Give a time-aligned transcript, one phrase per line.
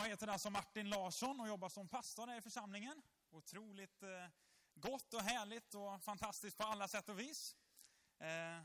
[0.00, 3.02] Jag heter alltså Martin Larsson och jobbar som pastor här i församlingen.
[3.30, 4.26] Otroligt eh,
[4.74, 7.56] gott och härligt och fantastiskt på alla sätt och vis.
[8.18, 8.62] Eh,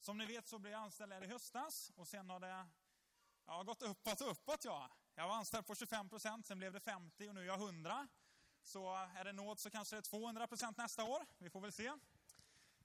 [0.00, 2.66] som ni vet så blev jag anställd här i höstas och sen har det
[3.46, 4.64] ja, gått uppåt och uppåt.
[4.64, 4.90] Ja.
[5.14, 8.08] Jag var anställd på 25 procent, sen blev det 50 och nu är jag 100.
[8.62, 11.26] Så är det nåd så kanske det är 200 procent nästa år.
[11.38, 11.86] Vi får väl se.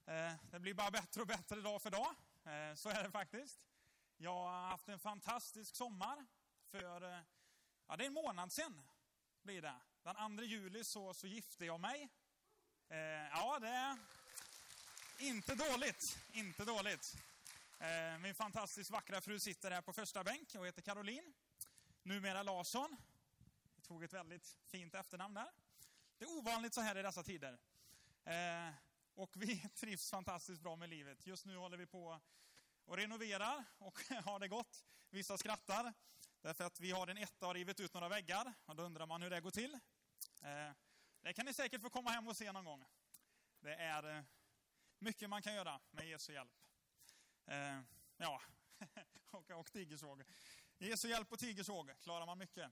[0.05, 2.15] Eh, det blir bara bättre och bättre dag för dag.
[2.77, 3.67] Så är det faktiskt.
[4.17, 6.25] Jag har haft en fantastisk sommar.
[6.71, 7.23] För
[7.87, 8.81] Ja, det är en månad sedan
[9.43, 9.75] blir det.
[10.03, 12.09] Den 2 juli så, så gifte jag mig.
[12.89, 12.97] Eh,
[13.31, 13.97] ja, det är
[15.19, 16.17] inte dåligt.
[16.33, 17.15] Inte dåligt.
[17.79, 21.33] Eh, min fantastiskt vackra fru sitter här på första bänk och heter Caroline.
[22.03, 22.97] Numera Larsson.
[23.75, 25.51] Jag tog ett väldigt fint efternamn där.
[26.17, 27.57] Det är ovanligt så här i dessa tider.
[28.23, 28.73] Eh,
[29.15, 31.27] och vi trivs fantastiskt bra med livet.
[31.27, 32.21] Just nu håller vi på
[32.85, 34.83] och renoverar och har det gott.
[35.09, 35.93] Vissa skrattar.
[36.43, 38.53] Därför att vi har en etta och rivit ut några väggar.
[38.65, 39.73] Och då undrar man hur det går till.
[40.41, 40.71] Eh,
[41.21, 42.85] det kan ni säkert få komma hem och se någon gång.
[43.59, 44.23] Det är eh,
[44.99, 46.51] mycket man kan göra med Jesu hjälp.
[47.45, 47.79] Eh,
[48.17, 48.41] ja,
[49.31, 50.23] och, och tigersåg.
[50.77, 52.71] Jesu hjälp och tigersåg klarar man mycket.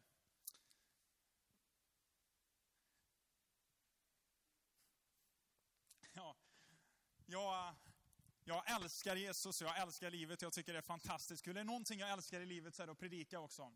[6.13, 6.35] Ja,
[7.25, 7.75] jag
[8.51, 11.53] jag älskar Jesus, jag älskar livet, jag tycker det är fantastiskt kul.
[11.53, 13.71] Det är någonting jag älskar i livet så är det att predika också.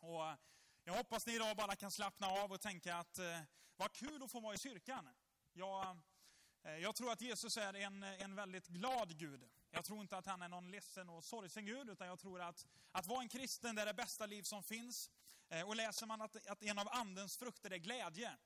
[0.00, 0.36] Och eh,
[0.84, 3.40] jag hoppas ni idag bara kan slappna av och tänka att eh,
[3.76, 5.08] vad kul att få vara i kyrkan.
[5.52, 5.96] Jag,
[6.62, 9.48] eh, jag tror att Jesus är en, en väldigt glad Gud.
[9.70, 12.66] Jag tror inte att han är någon ledsen och sorgsen Gud, utan jag tror att,
[12.90, 15.10] att vara en kristen det är det bästa liv som finns.
[15.48, 18.36] Eh, och läser man att, att en av andens frukter är glädje,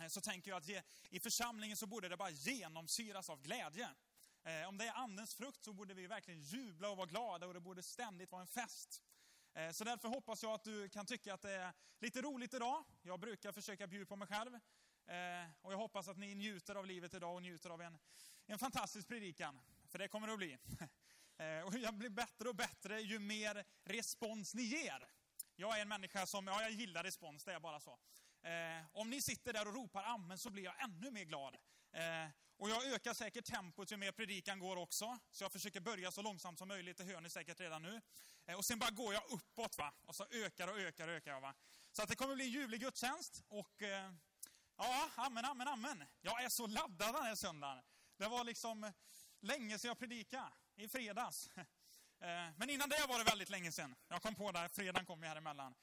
[0.00, 3.88] eh, så tänker jag att i församlingen så borde det bara genomsyras av glädje.
[4.44, 7.54] Eh, om det är andens frukt så borde vi verkligen jubla och vara glada och
[7.54, 9.02] det borde ständigt vara en fest.
[9.54, 12.84] Eh, så därför hoppas jag att du kan tycka att det är lite roligt idag.
[13.02, 14.54] Jag brukar försöka bjuda på mig själv.
[15.06, 17.98] Eh, och jag hoppas att ni njuter av livet idag och njuter av en,
[18.46, 19.60] en fantastisk predikan.
[19.88, 20.58] För det kommer det att bli.
[21.38, 25.08] Eh, och jag blir bättre och bättre ju mer respons ni ger.
[25.56, 27.98] Jag är en människa som, ja jag gillar respons, det är bara så.
[28.42, 31.56] Eh, om ni sitter där och ropar amen så blir jag ännu mer glad.
[31.92, 35.18] Eh, och jag ökar säkert tempot ju mer predikan går också.
[35.30, 38.00] Så jag försöker börja så långsamt som möjligt, det hör ni säkert redan nu.
[38.46, 39.94] Eh, och sen bara går jag uppåt va.
[40.06, 41.54] Och så ökar och ökar och ökar jag va.
[41.92, 43.42] Så att det kommer bli en ljuvlig gudstjänst.
[43.48, 44.12] Och eh,
[44.76, 46.04] ja, amen, amen, amen.
[46.20, 47.82] Jag är så laddad den här söndagen.
[48.16, 48.92] Det var liksom
[49.40, 50.52] länge sedan jag predikade.
[50.76, 51.50] I fredags.
[52.22, 53.94] Eh, men innan det var det väldigt länge sedan.
[54.08, 55.74] Jag kom på det, fredagen kom ju här emellan.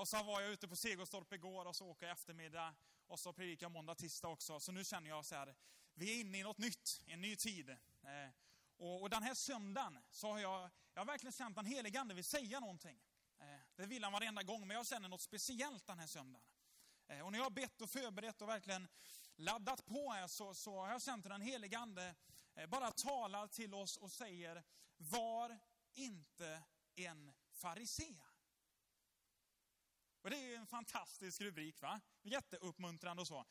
[0.00, 2.74] Och så var jag ute på Segerstorp igår och så åker jag eftermiddag.
[3.06, 4.60] Och så predikar jag måndag, tisdag också.
[4.60, 5.54] Så nu känner jag så här,
[5.94, 7.70] vi är inne i något nytt, en ny tid.
[7.70, 8.30] Eh,
[8.76, 12.00] och, och den här söndagen så har jag, jag har verkligen känt att den helige
[12.00, 13.00] Ande vill säga någonting.
[13.40, 16.46] Eh, det vill han varenda gång, men jag känner något speciellt den här söndagen.
[17.06, 18.88] Eh, och när jag har bett och förberett och verkligen
[19.36, 22.14] laddat på här så, så har jag känt hur den helige Ande
[22.54, 24.62] eh, bara talar till oss och säger,
[24.96, 25.58] var
[25.92, 26.62] inte
[26.94, 28.16] en farisé.
[30.22, 32.00] Och det är ju en fantastisk rubrik, va?
[32.22, 33.46] Jätteuppmuntrande och så.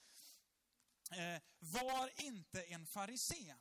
[1.12, 3.56] Eh, var inte en farisé.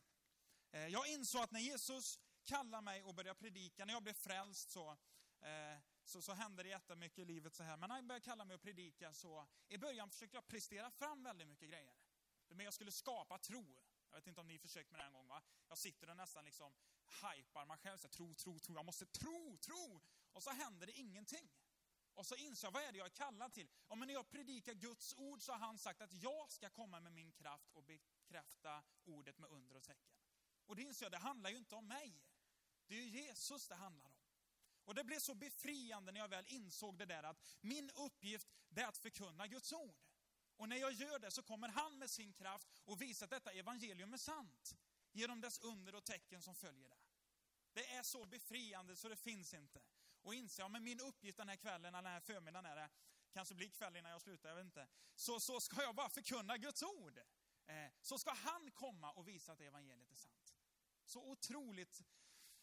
[0.70, 4.70] Eh, jag insåg att när Jesus kallade mig och började predika, när jag blev frälst
[4.70, 4.90] så,
[5.40, 7.76] eh, så, så hände det jättemycket i livet så här.
[7.76, 11.22] Men när han började kalla mig att predika så, i början försökte jag prestera fram
[11.22, 11.94] väldigt mycket grejer.
[12.48, 13.76] Men jag skulle skapa tro.
[14.10, 15.42] Jag vet inte om ni försökt med det en gång va?
[15.68, 16.74] Jag sitter och nästan liksom
[17.22, 17.98] hypar mig själv.
[17.98, 18.74] Så tro, tro, tro.
[18.74, 20.00] Jag måste tro, tro.
[20.32, 21.48] Och så händer det ingenting.
[22.14, 23.68] Och så inser jag, vad är det jag är kallad till?
[23.88, 27.00] Ja, men när jag predikar Guds ord så har han sagt att jag ska komma
[27.00, 30.16] med min kraft och bekräfta ordet med under och tecken.
[30.66, 32.22] Och det inser jag, det handlar ju inte om mig.
[32.86, 34.12] Det är ju Jesus det handlar om.
[34.84, 38.84] Och det blev så befriande när jag väl insåg det där att min uppgift är
[38.84, 39.96] att förkunna Guds ord.
[40.56, 43.52] Och när jag gör det så kommer han med sin kraft och visar att detta
[43.52, 44.76] evangelium är sant.
[45.12, 46.98] Genom dess under och tecken som följer det.
[47.72, 49.82] Det är så befriande så det finns inte
[50.22, 52.90] och inse, ja men min uppgift den här kvällen, eller den här förmiddagen är det,
[53.32, 54.88] kanske blir kväll innan jag slutar, jag vet inte.
[55.14, 57.18] Så, så ska jag bara förkunna Guds ord.
[57.66, 60.54] Eh, så ska han komma och visa att evangeliet är sant.
[61.04, 62.02] Så otroligt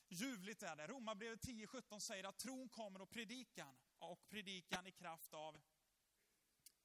[0.09, 0.88] ljuvligt är det.
[0.88, 5.61] Romarbrevet 10.17 säger att tron kommer och predikan, och predikan i kraft av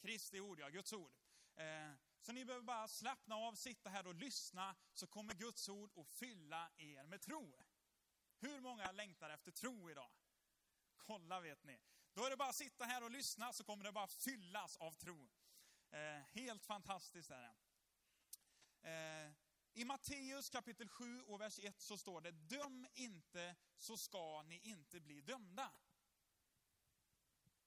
[0.01, 1.13] Kristi ord, ja, Guds ord.
[1.57, 5.99] Eh, så ni behöver bara slappna av, sitta här och lyssna, så kommer Guds ord
[5.99, 7.63] att fylla er med tro.
[8.39, 10.11] Hur många längtar efter tro idag?
[11.07, 11.81] Kolla vet ni.
[12.13, 14.93] Då är det bara att sitta här och lyssna så kommer det bara fyllas av
[14.93, 15.31] tro.
[15.91, 17.55] Eh, helt fantastiskt är det.
[18.91, 19.33] Eh,
[19.73, 24.59] I Matteus kapitel 7 och vers 1 så står det, döm inte så ska ni
[24.59, 25.73] inte bli dömda.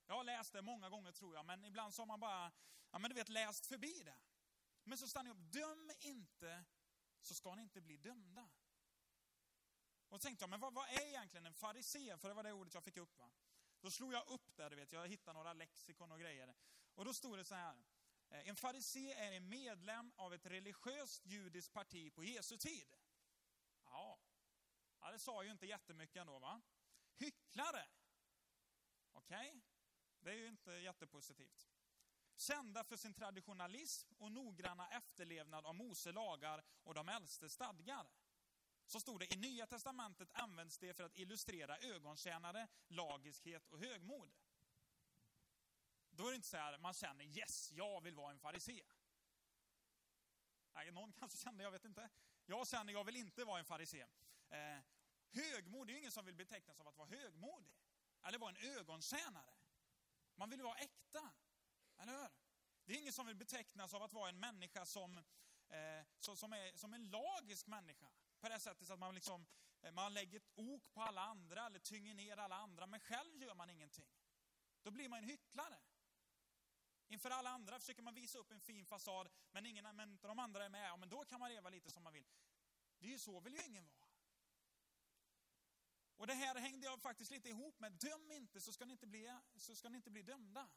[0.08, 2.52] Jag har läst det många gånger tror jag, men ibland så har man bara,
[2.92, 4.20] ja men du vet, läst förbi det.
[4.84, 6.66] Men så stannar jag upp, döm inte
[7.22, 8.50] så ska ni inte bli dömda.
[10.10, 12.18] Och tänkte jag, men vad, vad är egentligen en farisé?
[12.18, 13.18] För det var det ordet jag fick upp.
[13.18, 13.30] Va?
[13.82, 16.56] Då slog jag upp det, du vet, jag hittade några lexikon och grejer.
[16.96, 17.76] Och då stod det så här.
[18.30, 22.96] Eh, en farisé är en medlem av ett religiöst judiskt parti på Jesu tid.
[23.84, 24.20] Ja,
[25.00, 26.62] ja det sa ju inte jättemycket ändå va.
[27.16, 27.88] Hycklare.
[29.12, 29.62] Okej, okay.
[30.20, 31.70] det är ju inte jättepositivt.
[32.36, 38.08] Kända för sin traditionalism och noggranna efterlevnad av Mose lagar och de äldste stadgar.
[38.88, 44.34] Så stod det, i Nya Testamentet används det för att illustrera ögontjänare, lagiskhet och högmod.
[46.10, 48.84] Då är det inte så här, man känner yes, jag vill vara en farisé.
[50.74, 52.10] Nej, någon kanske kände, jag vet inte.
[52.46, 54.06] Jag känner, jag vill inte vara en farisé.
[54.50, 54.80] Eh,
[55.32, 57.74] högmod, det är ingen som vill betecknas som att vara högmodig.
[58.24, 59.54] Eller vara en ögontjänare.
[60.36, 61.32] Man vill vara äkta.
[61.98, 62.30] Eller hur?
[62.86, 65.18] Det är ingen som vill betecknas av att vara en människa som,
[65.70, 68.08] eh, som, är, som en lagisk människa.
[68.40, 69.46] På det sättet att man, liksom,
[69.82, 73.42] eh, man lägger ett ok på alla andra eller tynger ner alla andra, men själv
[73.42, 74.10] gör man ingenting.
[74.82, 75.80] Då blir man en hycklare.
[77.08, 80.66] Inför alla andra försöker man visa upp en fin fasad, men ingen men de andra
[80.66, 82.28] är med, ja, men då kan man leva lite som man vill.
[83.00, 84.08] Det är ju så vill ju ingen vara.
[86.18, 89.08] Och det här hängde jag faktiskt lite ihop med, döm inte så ska ni inte
[89.08, 90.70] bli, så ska ni inte bli dömda.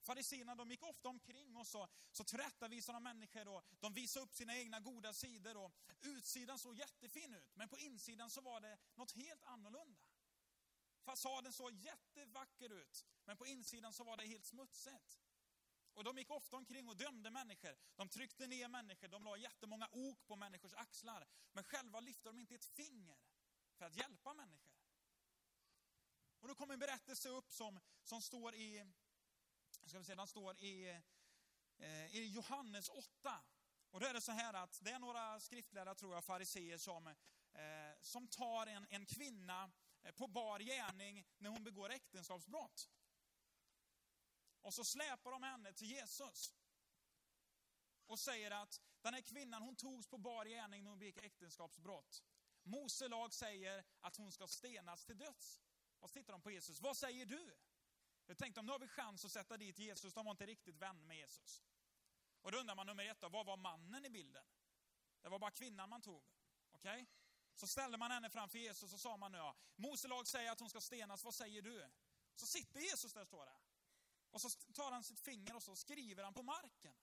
[0.00, 4.34] Fariséerna de gick ofta omkring och så, så tillrättavisade de människor och de visade upp
[4.34, 5.56] sina egna goda sidor.
[5.56, 10.00] Och utsidan såg jättefin ut, men på insidan så var det något helt annorlunda.
[11.02, 15.20] Fasaden såg jättevacker ut, men på insidan så var det helt smutsigt.
[15.94, 17.76] Och de gick ofta omkring och dömde människor.
[17.96, 21.28] De tryckte ner människor, de la jättemånga ok på människors axlar.
[21.52, 23.18] Men själva lyfte de inte ett finger
[23.74, 24.74] för att hjälpa människor.
[26.40, 28.92] Och då kommer en berättelse upp som, som står i
[29.88, 31.00] ska vi se, den står i,
[31.78, 33.42] eh, i Johannes 8.
[33.90, 37.06] Och då är det så här att det är några skriftlärare, tror jag, fariseer som,
[37.06, 37.14] eh,
[38.00, 39.70] som tar en, en kvinna
[40.02, 42.88] eh, på bar gärning när hon begår äktenskapsbrott.
[44.62, 46.54] Och så släpar de henne till Jesus.
[48.06, 52.24] Och säger att den här kvinnan hon togs på bar gärning när hon begick äktenskapsbrott.
[52.62, 55.60] Mose lag säger att hon ska stenas till döds.
[55.98, 56.80] Och så tittar de på Jesus.
[56.80, 57.56] Vad säger du?
[58.30, 60.76] Jag tänkte om nu har vi chans att sätta dit Jesus, de var inte riktigt
[60.76, 61.62] vän med Jesus.
[62.42, 64.44] Och då undrar man nummer ett, då, vad var mannen i bilden?
[65.22, 66.22] Det var bara kvinnan man tog.
[66.72, 66.92] Okej?
[66.92, 67.06] Okay?
[67.54, 70.60] Så ställde man henne framför Jesus och sa man nu, ja, Mose lag säger att
[70.60, 71.90] hon ska stenas, vad säger du?
[72.34, 73.56] Så sitter Jesus där, står det.
[74.30, 76.94] Och så tar han sitt finger och så skriver han på marken.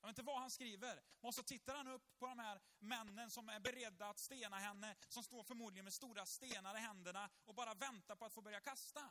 [0.00, 1.02] Jag vet inte vad han skriver.
[1.20, 4.96] Och så tittar han upp på de här männen som är beredda att stena henne,
[5.08, 8.60] som står förmodligen med stora stenar i händerna och bara väntar på att få börja
[8.60, 9.10] kasta.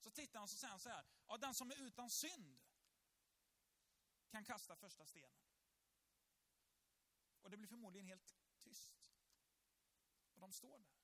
[0.00, 2.60] Så tittar han och så säger han så här, ja, den som är utan synd
[4.28, 5.40] kan kasta första stenen.
[7.40, 9.12] Och det blir förmodligen helt tyst.
[10.34, 10.96] Och de står där.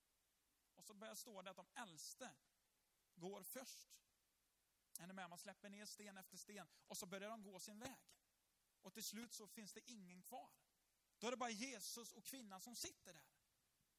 [0.74, 2.34] Och så börjar stå det att de äldste
[3.14, 4.00] går först.
[4.98, 5.30] Är ni med?
[5.30, 8.12] Man släpper ner sten efter sten och så börjar de gå sin väg.
[8.82, 10.50] Och till slut så finns det ingen kvar.
[11.18, 13.26] Då är det bara Jesus och kvinnan som sitter där.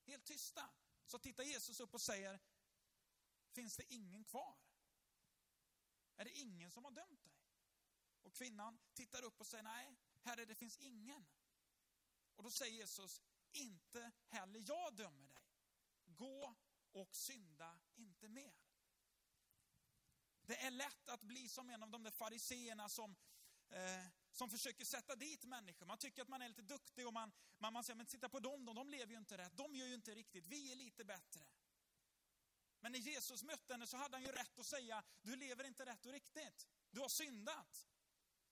[0.03, 0.69] Helt tysta.
[1.05, 2.39] Så tittar Jesus upp och säger,
[3.51, 4.57] finns det ingen kvar?
[6.15, 7.33] Är det ingen som har dömt dig?
[8.21, 11.25] Och kvinnan tittar upp och säger, nej, herre det finns ingen.
[12.35, 15.43] Och då säger Jesus, inte heller jag dömer dig.
[16.05, 16.55] Gå
[16.91, 18.53] och synda inte mer.
[20.41, 23.15] Det är lätt att bli som en av de där fariseerna som,
[23.69, 25.85] eh, som försöker sätta dit människor.
[25.85, 28.39] Man tycker att man är lite duktig och man, man, man säger, men titta på
[28.39, 31.05] dem, de, de lever ju inte rätt, de gör ju inte riktigt, vi är lite
[31.05, 31.45] bättre.
[32.83, 35.85] Men när Jesus mötte henne så hade han ju rätt att säga, du lever inte
[35.85, 36.67] rätt och riktigt.
[36.91, 37.87] Du har syndat.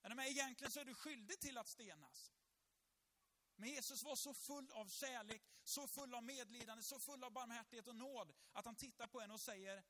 [0.01, 2.31] Men egentligen så är du skyldig till att stenas.
[3.55, 7.87] Men Jesus var så full av kärlek, så full av medlidande, så full av barmhärtighet
[7.87, 9.83] och nåd att han tittar på henne och säger,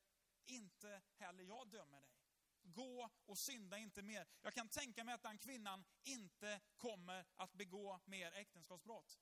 [0.45, 2.15] inte heller jag dömer dig.
[2.62, 4.27] Gå och synda inte mer.
[4.41, 9.19] Jag kan tänka mig att den kvinnan inte kommer att begå mer äktenskapsbrott.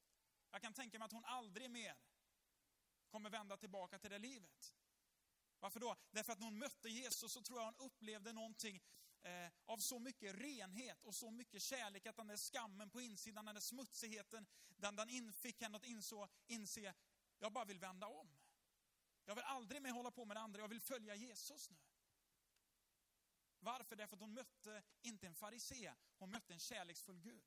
[0.51, 1.97] Jag kan tänka mig att hon aldrig mer
[3.09, 4.73] kommer vända tillbaka till det livet.
[5.59, 5.95] Varför då?
[6.11, 8.81] Därför att när hon mötte Jesus så tror jag hon upplevde någonting
[9.21, 13.45] eh, av så mycket renhet och så mycket kärlek att den där skammen på insidan,
[13.45, 16.93] den där smutsigheten, den, den infick henne att inså, inse,
[17.39, 18.37] jag bara vill vända om.
[19.25, 21.77] Jag vill aldrig mer hålla på med det andra, jag vill följa Jesus nu.
[23.59, 23.95] Varför?
[23.95, 27.43] Därför att hon mötte inte en farisé, hon mötte en kärleksfull Gud.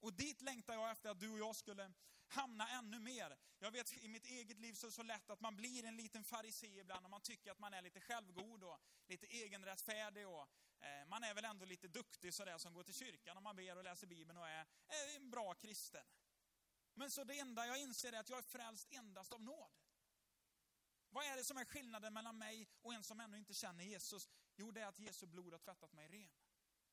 [0.00, 1.92] Och dit längtar jag efter att du och jag skulle
[2.26, 3.38] hamna ännu mer.
[3.58, 5.96] Jag vet i mitt eget liv så är det så lätt att man blir en
[5.96, 10.48] liten farisé ibland och man tycker att man är lite självgod och lite egenrättfärdig och
[10.80, 13.76] eh, man är väl ändå lite duktig sådär som går till kyrkan och man ber
[13.76, 16.06] och läser Bibeln och är, är en bra kristen.
[16.94, 19.72] Men så det enda jag inser är att jag är frälst endast av nåd.
[21.10, 24.28] Vad är det som är skillnaden mellan mig och en som ännu inte känner Jesus?
[24.56, 26.30] Jo, det är att Jesu blod har tvättat mig ren.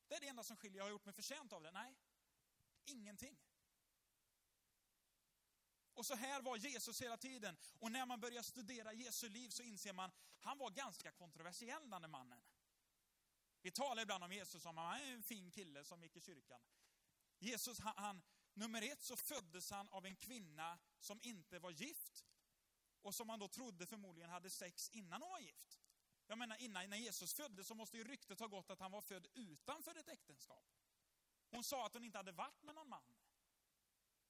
[0.08, 0.78] Det är det enda som skiljer.
[0.78, 1.72] Jag har gjort mig förtjänt av det.
[1.72, 1.96] Nej,
[2.90, 3.38] ingenting.
[5.94, 7.58] Och så här var Jesus hela tiden.
[7.80, 12.12] Och när man börjar studera Jesu liv så inser man, han var ganska kontroversiell den
[12.12, 12.42] mannen.
[13.62, 16.62] Vi talar ibland om Jesus som han är en fin kille som gick i kyrkan.
[17.40, 18.22] Jesus, han, han,
[18.54, 22.26] nummer ett så föddes han av en kvinna som inte var gift
[23.02, 25.80] och som man då trodde förmodligen hade sex innan hon var gift.
[26.28, 29.02] Jag menar innan innan Jesus föddes så måste ju ryktet ha gått att han var
[29.02, 30.66] född utanför ett äktenskap.
[31.50, 33.16] Hon sa att hon inte hade varit med någon man.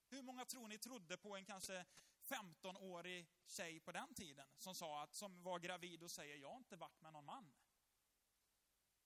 [0.10, 1.86] Hur många tror ni trodde på en kanske
[2.22, 6.58] 15-årig tjej på den tiden som sa att, som var gravid och säger jag har
[6.58, 7.54] inte varit med någon man?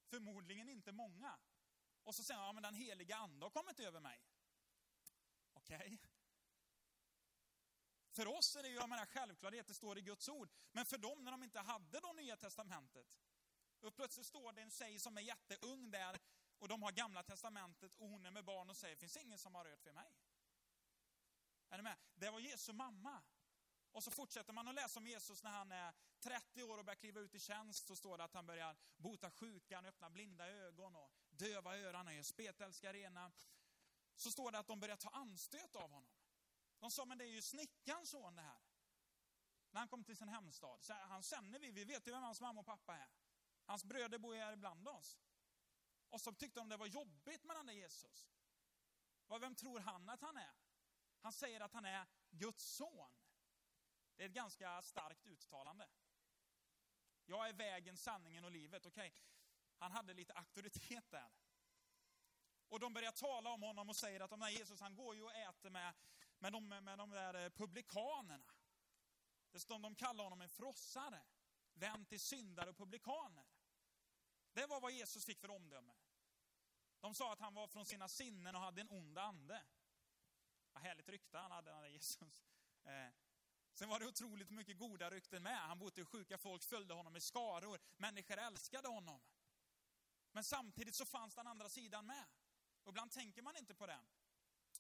[0.10, 1.40] Förmodligen inte många.
[2.04, 4.22] Och så säger hon ja men den heliga ande har kommit över mig.
[5.54, 5.78] Okej?
[5.78, 5.98] Okay.
[8.12, 10.50] För oss är det ju, jag menar självklarhet, det står i Guds ord.
[10.72, 13.20] Men för dem när de inte hade då nya testamentet.
[13.80, 16.20] Och plötsligt står det en tjej som är jätteung där
[16.62, 19.38] och de har gamla testamentet och hon är med barn och säger, det finns ingen
[19.38, 20.16] som har rört vid mig.
[21.70, 21.98] Är ni med?
[22.16, 23.22] Det var Jesu mamma.
[23.92, 26.96] Och så fortsätter man att läsa om Jesus när han är 30 år och börjar
[26.96, 27.86] kliva ut i tjänst.
[27.88, 32.06] Så står det att han börjar bota sjuka, han öppnar blinda ögon och döva öron,
[32.06, 33.32] han gör spetälska rena.
[34.16, 36.14] Så står det att de börjar ta anstöt av honom.
[36.80, 38.62] De sa, men det är ju snickarns son det här.
[39.72, 40.84] När han kom till sin hemstad.
[40.84, 43.10] Så han känner vi, vi vet ju vem hans mamma och pappa är.
[43.66, 45.18] Hans bröder bor ju här ibland oss.
[46.12, 48.30] Och så tyckte de det var jobbigt med den där Jesus.
[49.42, 50.54] Vem tror han att han är?
[51.22, 53.12] Han säger att han är Guds son.
[54.16, 55.88] Det är ett ganska starkt uttalande.
[57.26, 58.86] Jag är vägen, sanningen och livet.
[58.86, 59.20] Okej, okay.
[59.78, 61.32] han hade lite auktoritet där.
[62.70, 65.36] Och de börjar tala om honom och säger att de Jesus, han går ju och
[65.36, 65.94] äter med,
[66.40, 68.54] med, de, med de där eh, publikanerna.
[69.68, 71.24] De kallar honom en frossare,
[71.74, 73.46] vän till syndare och publikaner.
[74.54, 75.94] Det var vad Jesus fick för omdöme.
[77.00, 79.64] De sa att han var från sina sinnen och hade en ond ande.
[80.74, 82.44] Vad härligt rykte han hade, den där Jesus.
[82.84, 83.08] Eh.
[83.74, 85.58] Sen var det otroligt mycket goda rykten med.
[85.58, 87.80] Han botade sjuka folk, följde honom i skaror.
[87.98, 89.22] Människor älskade honom.
[90.32, 92.26] Men samtidigt så fanns den andra sidan med.
[92.84, 94.08] Och ibland tänker man inte på den.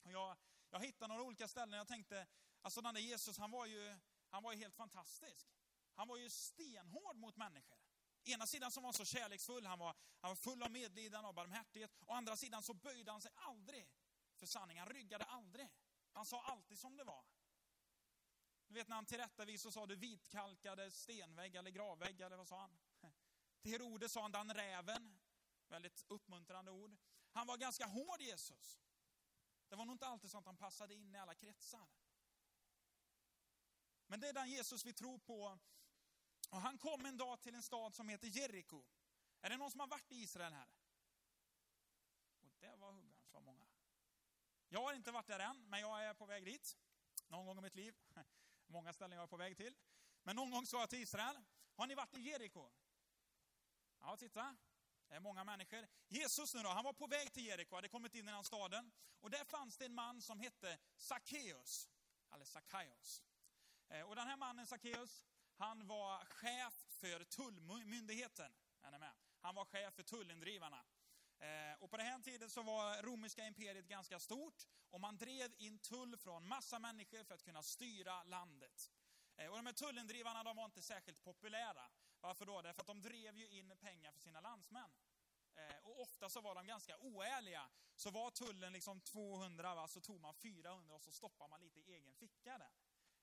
[0.03, 0.37] Och jag,
[0.69, 2.27] jag hittade några olika ställen jag tänkte,
[2.61, 3.97] alltså den där Jesus, han var ju,
[4.29, 5.47] han var ju helt fantastisk.
[5.95, 7.79] Han var ju stenhård mot människor.
[8.23, 11.91] Ena sidan som var så kärleksfull, han var, han var full av medlidande och barmhärtighet.
[12.05, 13.87] Å andra sidan så böjde han sig aldrig
[14.35, 14.83] för sanningen.
[14.83, 15.69] Han ryggade aldrig.
[16.13, 17.25] Han sa alltid som det var.
[18.67, 22.59] Du vet när han tillrättavisade så sa du vitkalkade stenvägg eller gravvägg eller vad sa
[22.59, 22.79] han?
[23.61, 25.19] Till Herodes sa han den räven.
[25.67, 26.97] Väldigt uppmuntrande ord.
[27.31, 28.79] Han var ganska hård Jesus.
[29.69, 31.87] Det var nog inte alltid så att han passade in i alla kretsar.
[34.07, 35.59] Men det är den Jesus vi tror på.
[36.51, 38.83] Och han kom en dag till en stad som heter Jeriko.
[39.41, 40.67] Är det någon som har varit i Israel här?
[42.39, 43.65] Och det var huggarns var många.
[44.69, 46.77] Jag har inte varit där än, men jag är på väg dit.
[47.27, 47.95] Någon gång i mitt liv.
[48.67, 49.75] Många ställen jag är på väg till.
[50.23, 51.43] Men någon gång ska jag till Israel.
[51.75, 52.71] Har ni varit i Jeriko?
[53.99, 54.57] Ja, titta.
[55.07, 55.87] Det är många människor.
[56.07, 58.91] Jesus nu då, han var på väg till Jeriko, hade kommit in i den staden.
[59.19, 61.89] Och där fanns det en man som hette Sackeus.
[62.33, 63.23] Eller Sackaios.
[63.87, 65.25] Eh, och den här mannen Sackeus,
[65.61, 68.51] han var chef för tullmyndigheten.
[68.81, 69.13] Är ni med?
[69.39, 70.85] Han var chef för tullindrivarna.
[71.39, 75.53] Eh, och på den här tiden så var romerska imperiet ganska stort och man drev
[75.57, 78.91] in tull från massa människor för att kunna styra landet.
[79.37, 81.91] Eh, och de här tullindrivarna de var inte särskilt populära.
[82.19, 82.61] Varför då?
[82.61, 84.91] Därför att de drev ju in pengar för sina landsmän.
[85.55, 87.69] Eh, och ofta så var de ganska oärliga.
[87.95, 91.79] Så var tullen liksom 200 va, så tog man 400 och så stoppade man lite
[91.79, 92.71] i egen ficka där.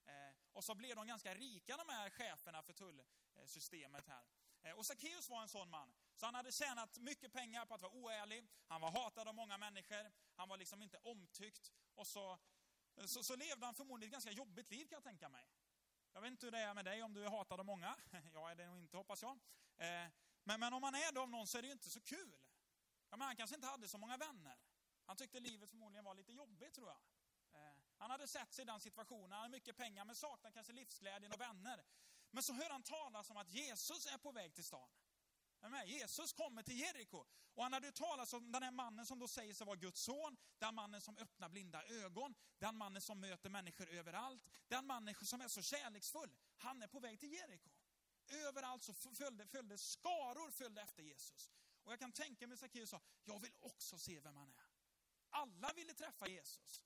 [0.09, 4.25] Eh, och så blev de ganska rika de här cheferna för tullsystemet här.
[4.63, 5.95] Eh, och Sackeus var en sån man.
[6.17, 9.59] Så han hade tjänat mycket pengar på att vara oärlig, han var hatad av många
[9.59, 11.73] människor, han var liksom inte omtyckt.
[11.95, 12.39] Och så,
[13.07, 15.49] så, så levde han förmodligen ett ganska jobbigt liv kan jag tänka mig.
[16.13, 17.97] Jag vet inte hur det är med dig, om du är hatad av många.
[18.33, 19.39] Jag är det nog inte hoppas jag.
[19.77, 20.11] Eh,
[20.45, 22.37] men, men om man är det av någon så är det ju inte så kul.
[23.11, 24.59] Ja, men han kanske inte hade så många vänner.
[25.05, 26.99] Han tyckte livet förmodligen var lite jobbigt tror jag.
[27.99, 31.33] Han hade sett sig i den situationen, han hade mycket pengar men saknade kanske livsglädjen
[31.33, 31.85] och vänner.
[32.31, 34.91] Men så hör han talas om att Jesus är på väg till stan.
[35.87, 37.27] Jesus kommer till Jeriko.
[37.55, 40.37] Och han hade talat om den här mannen som då säger sig vara Guds son,
[40.59, 45.41] den mannen som öppnar blinda ögon, den mannen som möter människor överallt, den mannen som
[45.41, 46.31] är så kärleksfull.
[46.57, 47.71] Han är på väg till Jeriko.
[48.29, 51.53] Överallt så följde, följde skaror följde efter Jesus.
[51.85, 54.71] Och jag kan tänka mig Sackeus sa, jag vill också se vem han är.
[55.31, 56.83] Alla ville träffa Jesus.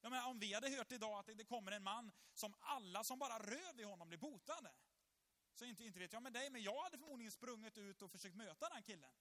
[0.00, 3.18] Jag menar, om vi hade hört idag att det kommer en man som alla som
[3.18, 4.72] bara rör vid honom blir botade.
[5.54, 8.36] Så inte, inte vet jag med dig, men jag hade förmodligen sprungit ut och försökt
[8.36, 9.12] möta den killen.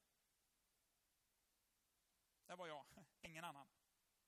[2.48, 2.86] Det var jag,
[3.22, 3.68] ingen annan.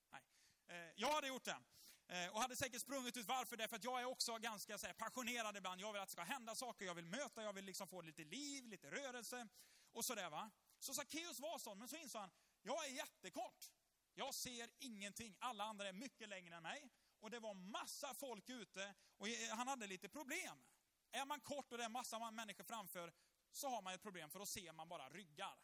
[0.09, 0.23] Nej.
[0.67, 1.59] Eh, jag hade gjort det.
[2.07, 3.25] Eh, och hade säkert sprungit ut.
[3.25, 3.57] Varför?
[3.57, 5.81] Därför att jag är också ganska så här, passionerad ibland.
[5.81, 8.23] Jag vill att det ska hända saker, jag vill möta, jag vill liksom få lite
[8.23, 9.47] liv, lite rörelse
[9.91, 10.51] och sådär va.
[10.79, 13.71] Så Sackeus var sån, men så insåg han, jag är jättekort.
[14.19, 15.35] Jag ser ingenting.
[15.39, 16.89] Alla andra är mycket längre än mig.
[17.19, 20.63] Och det var massa folk ute och han hade lite problem.
[21.11, 23.13] Är man kort och det är massa människor framför
[23.51, 25.59] så har man ett problem för då ser man bara ryggar.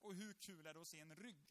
[0.00, 1.50] Och hur kul är det att se en rygg?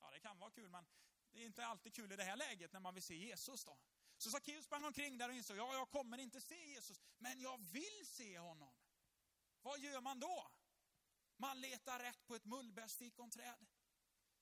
[0.00, 0.86] Ja, det kan vara kul, men
[1.30, 3.78] det är inte alltid kul i det här läget när man vill se Jesus då.
[4.16, 7.58] Så Sackeus sprang omkring där och insåg, ja, jag kommer inte se Jesus, men jag
[7.58, 8.74] vill se honom.
[9.62, 10.50] Vad gör man då?
[11.36, 13.66] Man letar rätt på ett mullbärsfikonträd.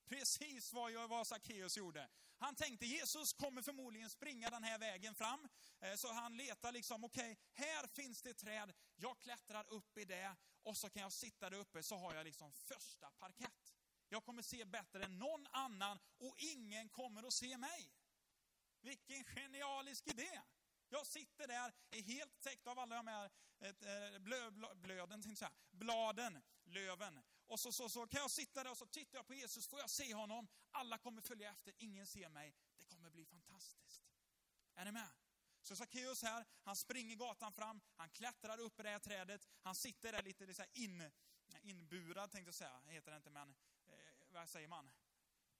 [0.09, 2.09] Precis vad, jag, vad Sackeus gjorde.
[2.37, 5.49] Han tänkte Jesus kommer förmodligen springa den här vägen fram.
[5.79, 10.05] Eh, så han letar liksom, okej, okay, här finns det träd, jag klättrar upp i
[10.05, 13.73] det och så kan jag sitta där uppe så har jag liksom första parkett.
[14.09, 17.91] Jag kommer se bättre än någon annan och ingen kommer att se mig.
[18.81, 20.41] Vilken genialisk idé!
[20.89, 23.29] Jag sitter där, är helt täckt av alla de här
[24.19, 25.23] blö, eh, blö, blöden,
[25.71, 27.21] bladen, löven.
[27.49, 29.79] Och så, så, så kan jag sitta där och så tittar jag på Jesus, får
[29.79, 30.47] jag se honom.
[30.71, 32.55] Alla kommer följa efter, ingen ser mig.
[32.77, 34.03] Det kommer bli fantastiskt.
[34.75, 35.09] Är ni med?
[35.61, 39.75] Så Sackeus här, han springer gatan fram, han klättrar upp i det här trädet, han
[39.75, 41.11] sitter där lite så in,
[41.61, 43.55] inburad, tänkte jag säga, heter det inte, men
[43.87, 43.93] eh,
[44.29, 44.91] vad säger man?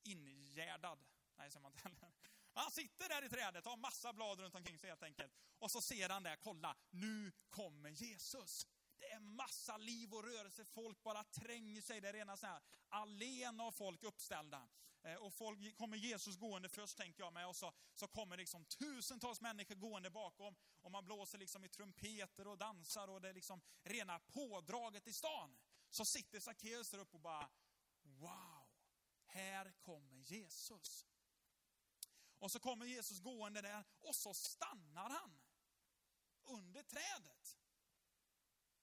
[0.04, 1.06] Ingärdad.
[1.38, 2.14] Nej, säger man inte heller.
[2.54, 5.34] Han sitter där i trädet, har massa blad runt omkring sig helt enkelt.
[5.60, 8.68] Och så ser han där, kolla, nu kommer Jesus.
[9.00, 12.02] Det är massa liv och rörelse, folk bara tränger sig.
[12.02, 14.70] Det är rena så här allén av folk uppställda.
[15.04, 18.66] Eh, och folk kommer Jesus gående först tänker jag mig och så, så kommer liksom
[18.66, 23.34] tusentals människor gående bakom och man blåser liksom i trumpeter och dansar och det är
[23.34, 25.58] liksom rena pådraget i stan.
[25.90, 27.50] Så sitter Sackeus där uppe och bara
[28.04, 28.68] wow,
[29.26, 31.06] här kommer Jesus.
[32.40, 35.40] Och så kommer Jesus gående där och så stannar han
[36.44, 37.58] under trädet.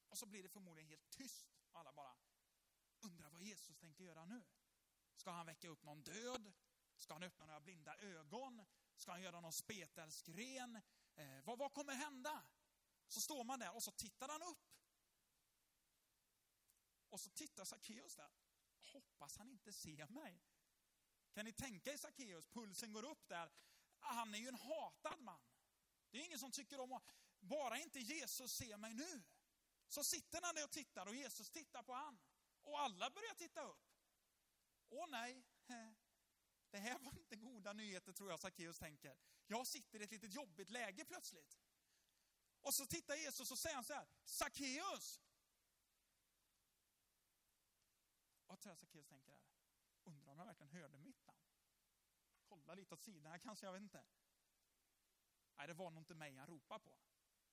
[0.09, 1.47] Och så blir det förmodligen helt tyst.
[1.73, 2.17] Alla bara
[3.01, 4.45] undrar vad Jesus tänker göra nu.
[5.17, 6.53] Ska han väcka upp någon död?
[6.97, 8.65] Ska han öppna några blinda ögon?
[8.97, 10.83] Ska han göra någon spetälskren?
[11.15, 12.47] Eh, vad, vad kommer hända?
[13.09, 14.77] Så står man där och så tittar han upp.
[17.09, 18.31] Och så tittar Sackeus där.
[18.93, 20.43] Hoppas han inte ser mig.
[21.33, 22.47] Kan ni tänka er Sackeus?
[22.47, 23.53] Pulsen går upp där.
[24.01, 25.41] Ah, han är ju en hatad man.
[26.11, 29.23] Det är ingen som tycker om att, bara inte Jesus ser mig nu.
[29.89, 32.19] Så sitter han där och tittar och Jesus tittar på han.
[32.63, 33.87] Och alla börjar titta upp.
[34.89, 35.45] Åh nej,
[36.71, 39.19] det här var inte goda nyheter tror jag Sackeus tänker.
[39.47, 41.59] Jag sitter i ett litet jobbigt läge plötsligt.
[42.61, 45.21] Och så tittar Jesus och säger han så här, Sackeus!
[48.47, 49.43] Vad tror jag Sackeus tänker här?
[50.05, 51.39] Undrar om jag verkligen hörde mitt namn?
[52.43, 54.05] Kolla lite åt sidan här kanske, jag vet inte.
[55.57, 56.99] Nej, det var nog inte mig han ropade på.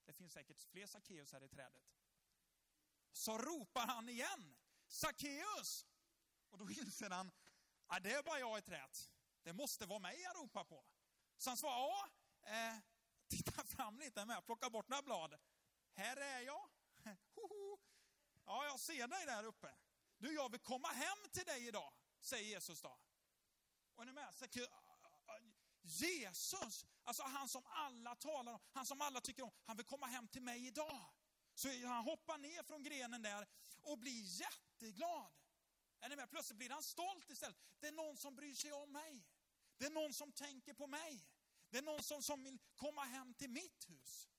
[0.06, 1.94] Det finns säkert fler Sackeus här i trädet.
[3.14, 4.56] Så ropar han igen,
[4.88, 5.86] Sackeus!
[6.50, 7.32] Och då inser han,
[7.88, 9.12] ja, det är bara jag i träet.
[9.44, 10.86] Det måste vara mig jag ropar på.
[11.38, 12.10] Så han svarar, ja,
[12.44, 12.80] eh,
[13.28, 15.40] titta fram lite med, plocka bort några blad.
[15.94, 16.70] Här är jag.
[18.46, 19.76] Ja, jag ser dig där uppe.
[20.18, 23.00] Du, jag vill komma hem till dig idag, säger Jesus då.
[23.96, 24.34] Och är ni med?
[25.82, 30.06] Jesus, alltså han som alla talar om, han som alla tycker om, han vill komma
[30.06, 31.14] hem till mig idag.
[31.56, 33.48] Så han hoppar ner från grenen där
[33.82, 35.32] och blir jätteglad.
[36.00, 36.30] Är ni med?
[36.30, 37.58] Plötsligt blir han stolt istället.
[37.80, 39.24] Det är någon som bryr sig om mig.
[39.78, 41.28] Det är någon som tänker på mig.
[41.70, 44.30] Det är någon som, som vill komma hem till mitt hus.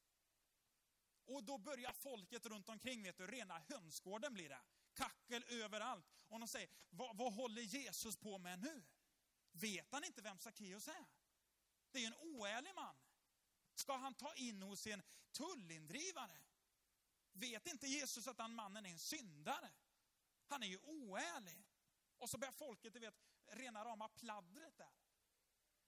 [1.27, 4.63] Och då börjar folket runt omkring, vet du, rena hönsgården blir det.
[4.93, 6.07] Kackel överallt.
[6.29, 8.83] Och de säger, vad, vad håller Jesus på med nu?
[9.53, 11.05] Vet han inte vem Sackeus är?
[11.91, 12.97] Det är ju en oärlig man.
[13.75, 16.39] Ska han ta in hos en tullindrivare?
[17.35, 19.73] Vet inte Jesus att den mannen är en syndare?
[20.47, 21.65] Han är ju oärlig.
[22.19, 23.15] Och så börjar folket, du vet,
[23.47, 24.93] rena rama pladdret där.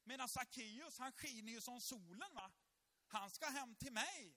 [0.05, 2.53] Medan Sackeus, han skiner ju som solen va.
[3.07, 4.37] Han ska hem till mig.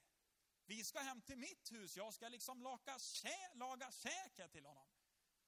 [0.66, 4.66] Vi ska hem till mitt hus, jag ska liksom laga, kä, laga käk här till
[4.66, 4.88] honom.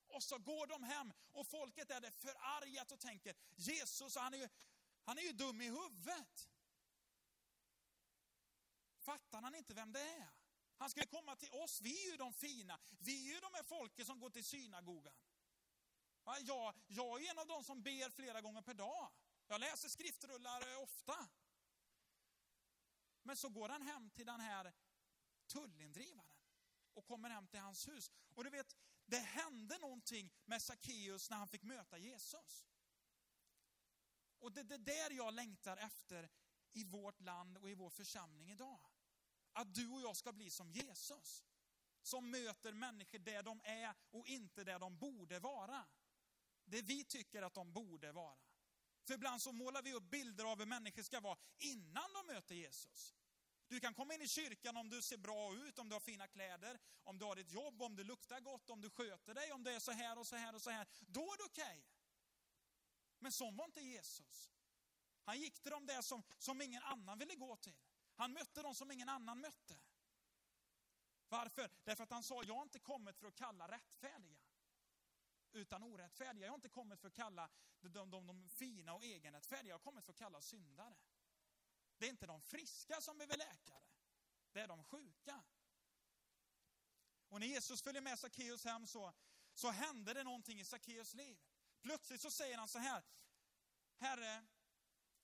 [0.08, 4.38] Och så går de hem och folket är det förargat och tänker, Jesus han är
[4.38, 4.50] ju,
[5.04, 6.50] han är ju dum i huvudet.
[8.97, 10.40] Fattar han inte vem det är?
[10.81, 12.79] Han ska komma till oss, vi är ju de fina.
[12.99, 15.13] Vi är ju de här folket som går till synagogan.
[16.41, 19.11] Jag, jag är en av de som ber flera gånger per dag.
[19.47, 21.29] Jag läser skriftrullar eh, ofta.
[23.23, 24.73] Men så går han hem till den här
[25.47, 26.37] tullindrivaren
[26.93, 28.11] och kommer hem till hans hus.
[28.33, 32.65] Och du vet, det hände någonting med Sackeus när han fick möta Jesus.
[34.39, 36.29] Och det är där jag längtar efter
[36.73, 38.90] i vårt land och i vår församling idag.
[39.53, 41.43] Att du och jag ska bli som Jesus.
[42.01, 45.85] Som möter människor där de är och inte där de borde vara.
[46.65, 48.37] Det vi tycker att de borde vara.
[49.03, 52.55] För ibland så målar vi upp bilder av hur människor ska vara innan de möter
[52.55, 53.15] Jesus.
[53.67, 56.27] Du kan komma in i kyrkan om du ser bra ut, om du har fina
[56.27, 59.63] kläder, om du har ditt jobb, om du luktar gott, om du sköter dig, om
[59.63, 60.87] du är så här och så här och så här.
[60.99, 61.63] Då är det okej.
[61.63, 61.83] Okay.
[63.19, 64.51] Men så var inte Jesus.
[65.23, 67.75] Han gick till dem där som, som ingen annan ville gå till.
[68.21, 69.79] Han mötte dem som ingen annan mötte.
[71.29, 71.71] Varför?
[71.84, 74.39] Därför att han sa, jag har inte kommit för att kalla rättfärdiga,
[75.51, 76.45] utan orättfärdiga.
[76.45, 79.75] Jag har inte kommit för att kalla de, de, de, de fina och egenrättfärdiga, jag
[79.75, 80.95] har kommit för att kalla syndare.
[81.97, 83.84] Det är inte de friska som behöver läkare,
[84.51, 85.43] det är de sjuka.
[87.29, 89.13] Och när Jesus följer med Sackeus hem så,
[89.53, 91.39] så hände det någonting i Sackeus liv.
[91.81, 93.03] Plötsligt så säger han så här,
[93.97, 94.47] Herre,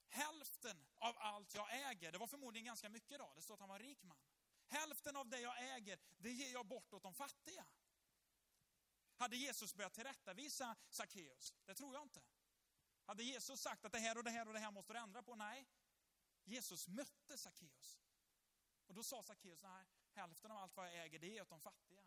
[0.09, 3.69] hälften av allt jag äger, det var förmodligen ganska mycket då, det står att han
[3.69, 4.17] var en rik man.
[4.67, 7.65] Hälften av det jag äger, det ger jag bort åt de fattiga.
[9.15, 11.53] Hade Jesus börjat tillrättavisa Sackeus?
[11.65, 12.21] Det tror jag inte.
[13.05, 15.23] Hade Jesus sagt att det här och det här och det här måste du ändra
[15.23, 15.35] på?
[15.35, 15.67] Nej.
[16.43, 17.99] Jesus mötte Sackeus.
[18.87, 21.61] Och då sa Sackeus, nej, hälften av allt vad jag äger, det är åt de
[21.61, 22.03] fattiga.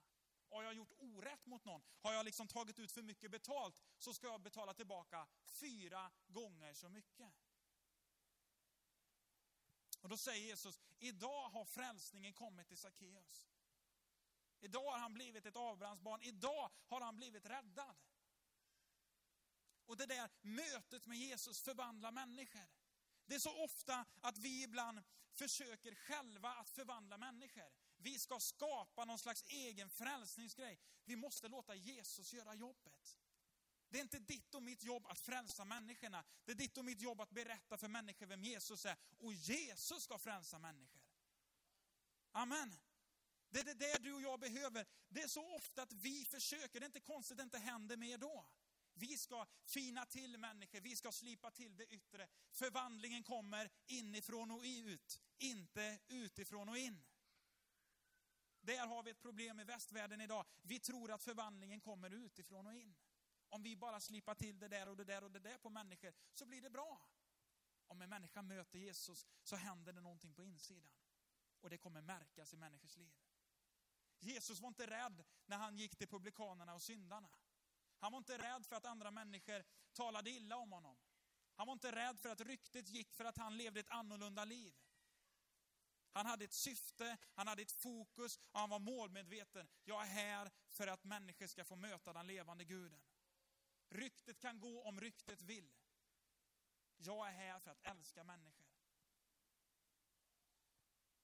[0.51, 4.15] Har jag gjort orätt mot någon, har jag liksom tagit ut för mycket betalt, så
[4.15, 7.33] ska jag betala tillbaka fyra gånger så mycket.
[10.01, 13.49] Och då säger Jesus, idag har frälsningen kommit till Sackeus.
[14.61, 17.97] Idag har han blivit ett avbrandsbarn, idag har han blivit räddad.
[19.87, 22.69] Och det där mötet med Jesus förvandlar människor.
[23.27, 27.73] Det är så ofta att vi ibland försöker själva att förvandla människor.
[27.97, 30.79] Vi ska skapa någon slags egen frälsningsgrej.
[31.05, 33.19] Vi måste låta Jesus göra jobbet.
[33.91, 36.25] Det är inte ditt och mitt jobb att frälsa människorna.
[36.45, 38.97] Det är ditt och mitt jobb att berätta för människor vem Jesus är.
[39.19, 41.03] Och Jesus ska frälsa människor.
[42.33, 42.79] Amen.
[43.51, 44.87] Det är det där du och jag behöver.
[45.09, 47.97] Det är så ofta att vi försöker, det är inte konstigt att det inte händer
[47.97, 48.47] mer då.
[48.95, 52.29] Vi ska fina till människor, vi ska slipa till det yttre.
[52.51, 57.03] Förvandlingen kommer inifrån och ut, inte utifrån och in.
[58.61, 60.47] Där har vi ett problem i västvärlden idag.
[60.63, 62.97] Vi tror att förvandlingen kommer utifrån och in.
[63.51, 66.15] Om vi bara slipar till det där och det där och det där på människor
[66.35, 67.01] så blir det bra.
[67.87, 70.93] Om en människa möter Jesus så händer det någonting på insidan.
[71.61, 73.13] Och det kommer märkas i människors liv.
[74.19, 77.31] Jesus var inte rädd när han gick till publikanerna och syndarna.
[77.99, 80.97] Han var inte rädd för att andra människor talade illa om honom.
[81.55, 84.75] Han var inte rädd för att ryktet gick för att han levde ett annorlunda liv.
[86.13, 89.69] Han hade ett syfte, han hade ett fokus och han var målmedveten.
[89.85, 93.01] Jag är här för att människor ska få möta den levande guden.
[93.91, 95.73] Ryktet kan gå om ryktet vill.
[96.97, 98.67] Jag är här för att älska människor.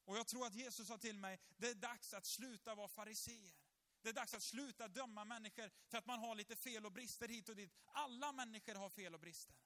[0.05, 3.55] Och jag tror att Jesus sa till mig, det är dags att sluta vara fariseer.
[4.03, 7.29] Det är dags att sluta döma människor för att man har lite fel och brister
[7.29, 7.73] hit och dit.
[7.85, 9.57] Alla människor har fel och brister.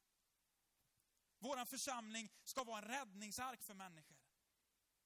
[1.38, 4.16] Vår församling ska vara en räddningsark för människor.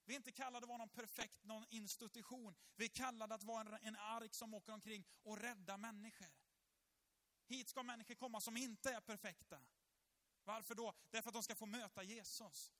[0.04, 2.54] Vi är inte kallade att vara någon perfekt någon institution.
[2.76, 6.28] Vi är kallade att vara en, en ark som åker omkring och räddar människor.
[7.46, 9.60] Hit ska människor komma som inte är perfekta.
[10.44, 10.94] Varför då?
[11.10, 12.72] Därför att de ska få möta Jesus.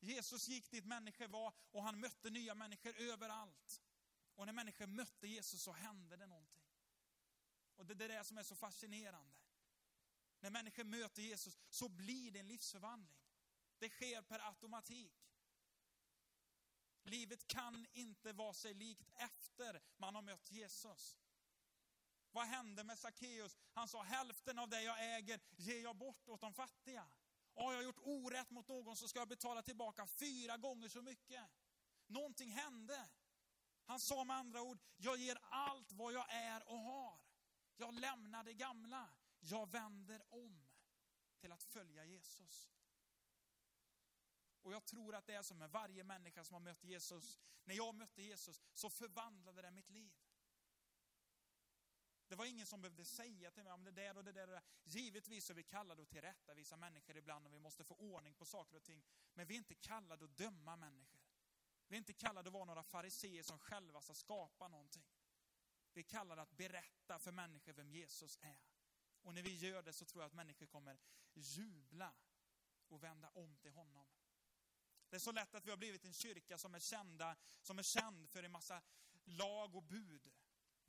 [0.00, 3.82] Jesus gick dit människor var och han mötte nya människor överallt.
[4.34, 6.64] Och när människor mötte Jesus så hände det någonting.
[7.76, 9.36] Och det är det som är så fascinerande.
[10.40, 13.20] När människor möter Jesus så blir det en livsförvandling.
[13.78, 15.12] Det sker per automatik.
[17.02, 21.19] Livet kan inte vara sig likt efter man har mött Jesus.
[22.32, 23.56] Vad hände med Sackeus?
[23.72, 27.08] Han sa hälften av det jag äger ger jag bort åt de fattiga.
[27.54, 31.44] Har jag gjort orätt mot någon så ska jag betala tillbaka fyra gånger så mycket.
[32.06, 33.08] Någonting hände.
[33.84, 37.20] Han sa med andra ord, jag ger allt vad jag är och har.
[37.76, 39.08] Jag lämnar det gamla.
[39.40, 40.66] Jag vänder om
[41.40, 42.70] till att följa Jesus.
[44.62, 47.40] Och jag tror att det är som med varje människa som har mött Jesus.
[47.64, 50.12] När jag mötte Jesus så förvandlade det mitt liv.
[52.30, 54.42] Det var ingen som behövde säga till mig om det där och det där.
[54.42, 54.62] Och det där.
[54.84, 58.76] Givetvis är vi kallade att tillrättavisa människor ibland och vi måste få ordning på saker
[58.76, 59.04] och ting.
[59.34, 61.20] Men vi är inte kallade att döma människor.
[61.88, 65.04] Vi är inte kallade att vara några fariseer som själva ska skapa någonting.
[65.92, 68.60] Vi är kallade att berätta för människor vem Jesus är.
[69.22, 70.98] Och när vi gör det så tror jag att människor kommer
[71.34, 72.14] jubla
[72.88, 74.06] och vända om till honom.
[75.08, 77.82] Det är så lätt att vi har blivit en kyrka som är, kända, som är
[77.82, 78.82] känd för en massa
[79.24, 80.30] lag och bud.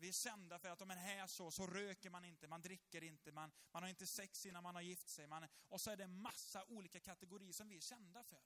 [0.01, 2.61] Vi är kända för att om man är här så, så röker man inte, man
[2.61, 5.27] dricker inte, man, man har inte sex innan man har gift sig.
[5.27, 8.43] Man, och så är det en massa olika kategorier som vi är kända för.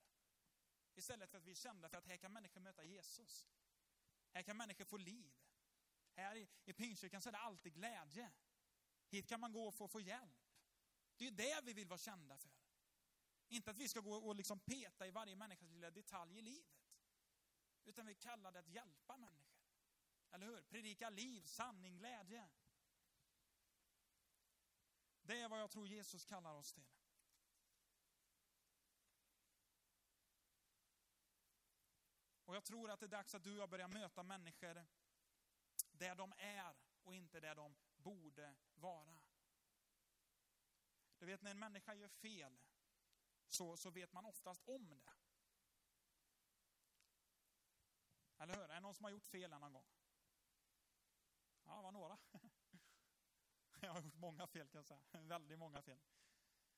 [0.96, 3.50] Istället för att vi är kända för att här kan människor möta Jesus.
[4.32, 5.34] Här kan människor få liv.
[6.14, 8.32] Här i, i Pingstkyrkan så är det alltid glädje.
[9.10, 10.50] Hit kan man gå och få, få hjälp.
[11.18, 12.52] Det är det vi vill vara kända för.
[13.48, 16.92] Inte att vi ska gå och liksom peta i varje människas lilla detalj i livet.
[17.86, 19.55] Utan vi är kallade att hjälpa människor.
[20.36, 20.62] Eller hur?
[20.62, 22.50] Predika liv, sanning, glädje.
[25.22, 26.90] Det är vad jag tror Jesus kallar oss till.
[32.46, 34.86] Och jag tror att det är dags att du och jag börjar möta människor
[35.92, 39.20] där de är och inte där de borde vara.
[41.18, 42.60] Du vet när en människa gör fel
[43.48, 45.14] så, så vet man oftast om det.
[48.38, 48.64] Eller hur?
[48.64, 49.88] Är det någon som har gjort fel någon gång?
[51.66, 52.18] Ja, det var några.
[53.80, 55.02] Jag har gjort många fel kan jag säga.
[55.22, 56.00] Väldigt många fel.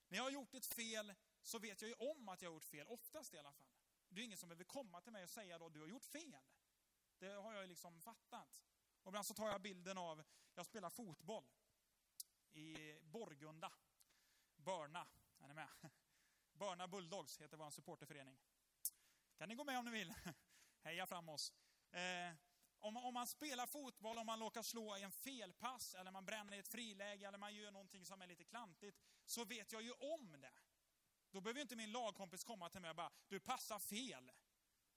[0.07, 2.65] När jag har gjort ett fel så vet jag ju om att jag har gjort
[2.65, 3.67] fel, oftast i alla fall.
[4.09, 6.37] Det är ingen som behöver komma till mig och säga då, du har gjort fel.
[7.19, 8.63] Det har jag ju liksom fattat.
[9.03, 10.23] Och ibland så tar jag bilden av,
[10.55, 11.43] jag spelar fotboll
[12.51, 13.71] i Borgunda,
[14.55, 15.07] Börna,
[15.39, 15.69] är ni med?
[16.53, 18.37] Börna Bulldogs heter vår supporterförening.
[19.37, 20.13] Kan ni gå med om ni vill?
[20.81, 21.53] Heja fram oss.
[21.91, 22.33] Eh,
[22.87, 26.67] om, om, man spelar fotboll, om man råkar slå en felpass, eller man bränner ett
[26.67, 30.53] friläge, eller man gör någonting som är lite klantigt, så vet jag ju om det.
[31.31, 34.31] Då behöver inte min lagkompis komma till mig och bara, du passar fel.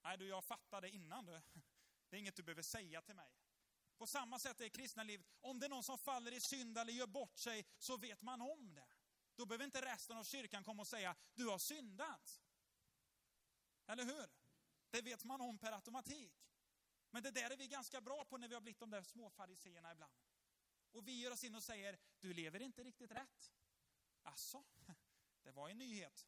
[0.02, 1.40] Nej du, jag fattade innan du.
[2.08, 3.32] Det är inget du behöver säga till mig.
[3.98, 5.26] På samma sätt är det kristna livet.
[5.40, 8.40] Om det är någon som faller i synd eller gör bort sig, så vet man
[8.40, 8.92] om det.
[9.36, 12.40] Då behöver inte resten av kyrkan komma och säga, du har syndat.
[13.86, 14.26] Eller hur?
[14.90, 16.49] Det vet man om per automatik.
[17.10, 19.92] Men det där är vi ganska bra på när vi har blivit de där småfariseerna
[19.92, 20.12] ibland.
[20.92, 23.52] Och vi gör oss in och säger, du lever inte riktigt rätt.
[24.22, 24.64] Alltså,
[25.42, 26.26] det var en nyhet.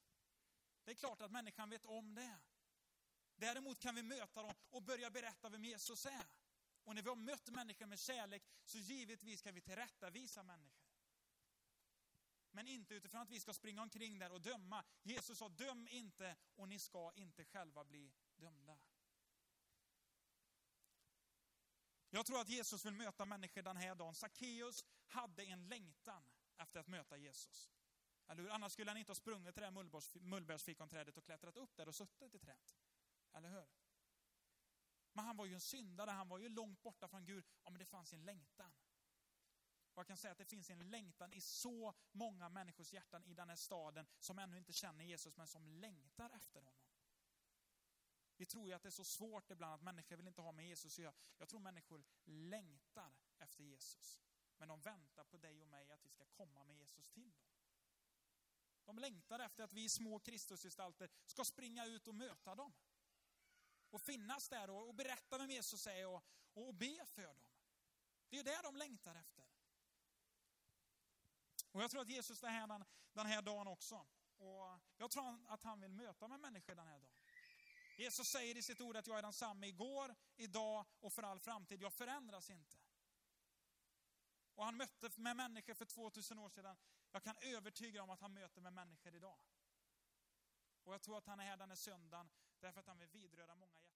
[0.85, 2.39] Det är klart att människan vet om det.
[3.37, 6.27] Däremot kan vi möta dem och börja berätta vem Jesus är.
[6.85, 10.83] Och när vi har mött människor med kärlek så givetvis kan vi tillrättavisa människor.
[12.51, 14.85] Men inte utifrån att vi ska springa omkring där och döma.
[15.03, 18.79] Jesus sa, döm inte och ni ska inte själva bli dömda.
[22.15, 24.15] Jag tror att Jesus vill möta människor den här dagen.
[24.15, 26.25] Sackeus hade en längtan
[26.57, 27.71] efter att möta Jesus.
[28.29, 28.51] Eller hur?
[28.51, 31.95] Annars skulle han inte ha sprungit till det här mullbärsfikonträdet och klättrat upp där och
[31.95, 32.77] suttit i trädet.
[33.33, 33.69] Eller hur?
[35.13, 37.45] Men han var ju en syndare, han var ju långt borta från Gud.
[37.65, 38.73] Ja, men det fanns en längtan.
[39.95, 43.35] Och jag kan säga att det finns en längtan i så många människors hjärtan i
[43.35, 46.92] den här staden som ännu inte känner Jesus, men som längtar efter honom.
[48.43, 50.67] Vi tror ju att det är så svårt ibland att människor vill inte ha med
[50.67, 51.15] Jesus att göra.
[51.39, 54.21] Jag tror människor längtar efter Jesus.
[54.57, 57.45] Men de väntar på dig och mig att vi ska komma med Jesus till dem.
[58.85, 62.73] De längtar efter att vi små Kristusgestalter ska springa ut och möta dem.
[63.91, 66.25] Och finnas där och, och berätta vem Jesus är och,
[66.55, 67.47] och be för dem.
[68.29, 69.45] Det är det de längtar efter.
[71.71, 74.07] Och jag tror att Jesus är här den, den här dagen också.
[74.39, 77.22] Och jag tror att han vill möta med människor den här dagen.
[77.97, 81.83] Jesus säger i sitt ord att jag är densamme igår, idag och för all framtid.
[81.83, 82.77] Jag förändras inte.
[84.55, 86.77] Och han mötte med människor för 2000 år sedan.
[87.13, 89.39] Jag kan övertyga om att han möter med människor idag.
[90.85, 93.55] Och jag tror att han är här den här söndagen därför att han vill vidröra
[93.55, 93.92] många hjärtan.